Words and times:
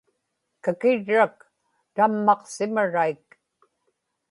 kakirrak 0.63 1.35
tammaqsimaraik 1.95 3.25